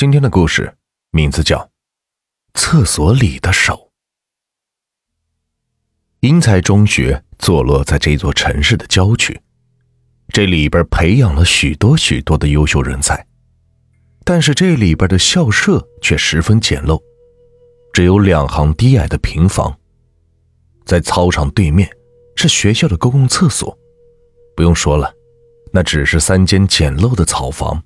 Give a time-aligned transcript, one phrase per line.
[0.00, 0.78] 今天的故事
[1.10, 1.58] 名字叫
[2.58, 3.74] 《厕所里的手》。
[6.20, 9.38] 英才中学坐落在这座城市的郊区，
[10.28, 13.26] 这里边培养了许多许多的优秀人才，
[14.24, 16.98] 但是这里边的校舍却十分简陋，
[17.92, 19.78] 只有两行低矮的平房。
[20.86, 21.86] 在操场对面
[22.36, 23.78] 是学校的公共厕所，
[24.56, 25.12] 不用说了，
[25.74, 27.84] 那只是三间简陋的草房。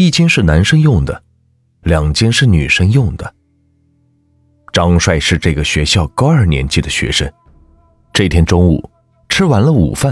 [0.00, 1.22] 一间是男生用的，
[1.82, 3.34] 两间是女生用的。
[4.72, 7.30] 张帅是这个学校高二年级的学生。
[8.10, 8.90] 这天中午
[9.28, 10.10] 吃完了午饭，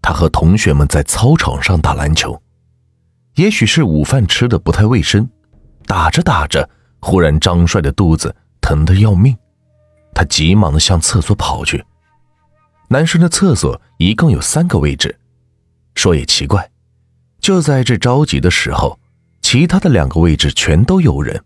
[0.00, 2.40] 他和同学们在操场上打篮球。
[3.34, 5.28] 也许是午饭吃的不太卫生，
[5.84, 9.36] 打着打着，忽然张帅的肚子疼得要命，
[10.14, 11.84] 他急忙的向厕所跑去。
[12.88, 15.18] 男生的厕所一共有三个位置，
[15.96, 16.70] 说也奇怪，
[17.40, 18.96] 就在这着急的时候。
[19.50, 21.42] 其他的两个位置全都有人，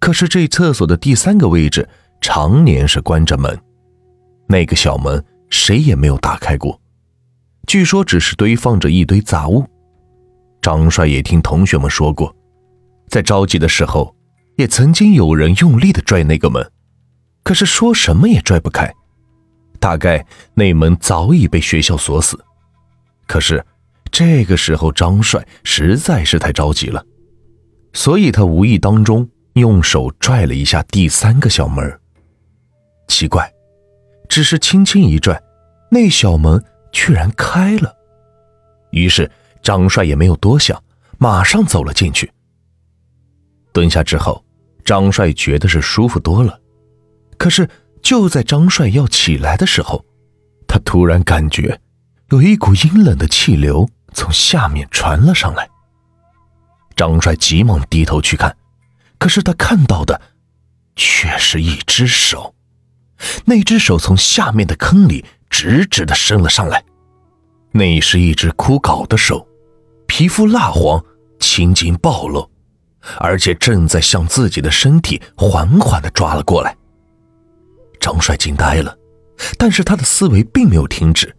[0.00, 1.88] 可是这厕所的第三个位置
[2.20, 3.56] 常年是关着门，
[4.48, 6.80] 那个小门谁也没有打开过，
[7.68, 9.64] 据说只是堆放着一堆杂物。
[10.60, 12.34] 张帅也听同学们说过，
[13.06, 14.12] 在着急的时候，
[14.56, 16.72] 也曾经有人用力的拽那个门，
[17.44, 18.92] 可是说什么也拽不开，
[19.78, 22.36] 大概那门早已被学校锁死。
[23.28, 23.64] 可是
[24.10, 27.00] 这个时候，张帅实在是太着急了。
[27.92, 32.00] 所以他无意当中用手拽了一下第三个小门
[33.08, 33.52] 奇怪，
[34.28, 35.40] 只是轻轻一拽，
[35.90, 37.94] 那小门居然开了。
[38.90, 39.30] 于是
[39.62, 40.82] 张帅也没有多想，
[41.18, 42.30] 马上走了进去。
[43.72, 44.42] 蹲下之后，
[44.84, 46.58] 张帅觉得是舒服多了。
[47.36, 47.68] 可是
[48.02, 50.04] 就在张帅要起来的时候，
[50.66, 51.78] 他突然感觉
[52.30, 55.68] 有一股阴冷的气流从下面传了上来。
[57.02, 58.56] 张帅急忙低头去看，
[59.18, 60.22] 可是他看到的
[60.94, 62.54] 却是一只手，
[63.44, 66.84] 那只手从下面的坑里直直的伸了上来，
[67.72, 69.44] 那是一只枯槁的手，
[70.06, 71.04] 皮肤蜡黄，
[71.40, 72.48] 青筋暴露，
[73.18, 76.76] 而且正在向自己的身体缓缓的抓了过来。
[77.98, 78.96] 张帅惊呆了，
[79.58, 81.34] 但是他的思维并没有停止，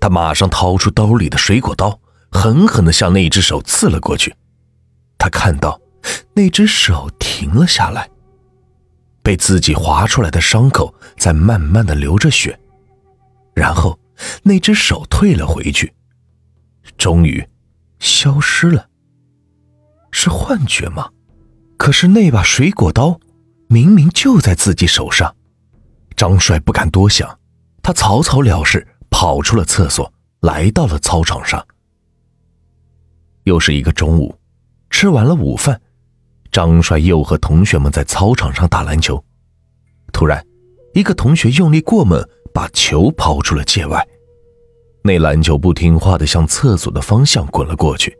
[0.00, 2.00] 他马上掏出兜里的水果刀，
[2.30, 4.34] 狠狠的向那只手刺了过去。
[5.24, 5.80] 他看到
[6.34, 8.10] 那只手停了下来，
[9.22, 12.60] 被自己划出来的伤口在慢慢的流着血，
[13.54, 13.98] 然后
[14.42, 15.94] 那只手退了回去，
[16.98, 17.42] 终于
[18.00, 18.86] 消失了。
[20.10, 21.08] 是幻觉吗？
[21.78, 23.18] 可是那把水果刀
[23.68, 25.34] 明明就在自己手上。
[26.14, 27.38] 张帅不敢多想，
[27.82, 31.66] 他草草了事，跑出了厕所，来到了操场上。
[33.44, 34.38] 又是一个中午。
[34.94, 35.78] 吃完了午饭，
[36.52, 39.22] 张帅又和同学们在操场上打篮球。
[40.12, 40.40] 突然，
[40.94, 42.24] 一个同学用力过猛，
[42.54, 44.06] 把球抛出了界外。
[45.02, 48.16] 那篮球不听话的向厕所的方向滚了过去。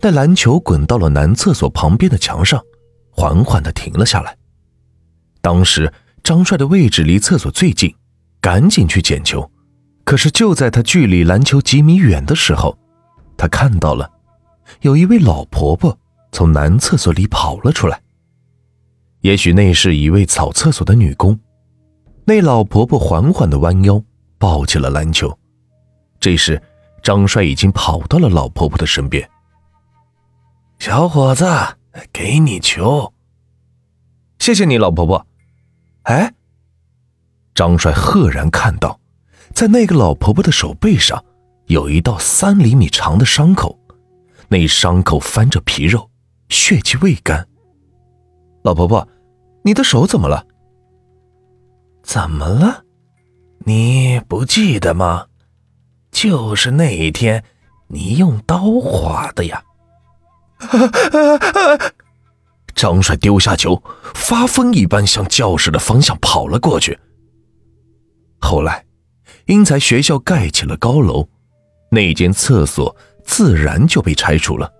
[0.00, 2.60] 那篮球滚到了男厕所旁边的墙上，
[3.12, 4.36] 缓缓的停了下来。
[5.40, 5.90] 当时
[6.24, 7.94] 张帅的位置离厕所最近，
[8.40, 9.48] 赶紧去捡球。
[10.04, 12.76] 可是就在他距离篮球几米远的时候，
[13.36, 14.10] 他看到了。
[14.80, 15.96] 有一位老婆婆
[16.32, 18.00] 从男厕所里跑了出来。
[19.20, 21.38] 也许那是一位扫厕所的女工。
[22.24, 24.02] 那老婆婆缓缓的弯腰
[24.38, 25.38] 抱起了篮球。
[26.18, 26.60] 这时，
[27.02, 29.28] 张帅已经跑到了老婆婆的身边。
[30.78, 31.44] 小伙子，
[32.12, 33.12] 给你球。
[34.38, 35.24] 谢谢你，老婆婆。
[36.02, 36.32] 哎，
[37.54, 38.98] 张帅赫然看到，
[39.52, 41.24] 在那个老婆婆的手背上
[41.66, 43.78] 有一道三厘米长的伤口。
[44.52, 46.10] 那伤口翻着皮肉，
[46.50, 47.48] 血迹未干。
[48.62, 49.08] 老婆婆，
[49.64, 50.46] 你的手怎么了？
[52.02, 52.84] 怎么了？
[53.60, 55.28] 你不记得吗？
[56.10, 57.42] 就是那一天，
[57.86, 59.64] 你用刀划的呀！
[62.76, 63.82] 张帅丢下球，
[64.14, 66.98] 发疯一般向教室的方向跑了过去。
[68.38, 68.84] 后来，
[69.46, 71.26] 因在学校盖起了高楼，
[71.90, 72.94] 那间厕所。
[73.24, 74.72] 自然就被拆除了。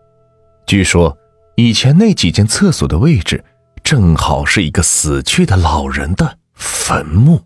[0.66, 1.16] 据说，
[1.56, 3.44] 以前那几间厕所的位置，
[3.82, 7.42] 正好是一个死去的老人的坟墓。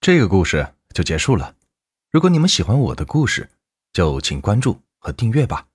[0.00, 1.54] 这个故事就结束了。
[2.10, 3.48] 如果你们喜欢我的故事，
[3.92, 5.66] 就请关注和订阅吧。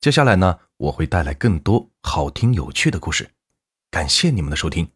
[0.00, 3.28] 接下来呢，我会带来更多好听有趣的故事。
[3.90, 4.95] 感谢你们的收听。